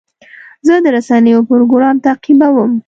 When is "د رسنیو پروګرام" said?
0.83-1.95